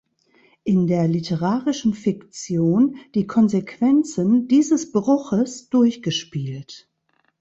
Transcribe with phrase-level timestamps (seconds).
[0.63, 6.89] In der literarischen Fiktion die Konsequenzen dieses Bruches durchgespielt.